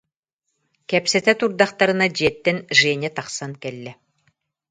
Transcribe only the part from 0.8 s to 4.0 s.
Кэпсэтэ турдахтарына дьиэттэн Женя тахсан кэллэ: